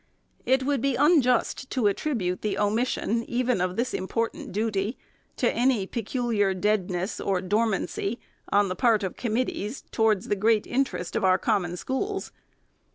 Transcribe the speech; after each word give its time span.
It 0.47 0.63
would 0.63 0.81
be 0.81 0.95
unjust 0.95 1.69
to 1.69 1.85
attribute 1.85 2.41
the 2.41 2.57
omission 2.57 3.23
even 3.25 3.61
of 3.61 3.75
this 3.75 3.93
important 3.93 4.51
duty 4.51 4.97
to 5.37 5.53
any 5.53 5.85
peculiar 5.85 6.55
deadness 6.55 7.19
or 7.19 7.39
dormancy, 7.39 8.19
on 8.51 8.67
the 8.67 8.75
part 8.75 9.03
of 9.03 9.15
committees, 9.15 9.83
towards 9.91 10.27
the 10.29 10.35
great 10.35 10.65
interest 10.65 11.15
of 11.15 11.23
our 11.23 11.37
Common 11.37 11.77
Schools. 11.77 12.31